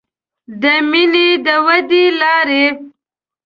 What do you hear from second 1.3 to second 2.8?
د ودې لارې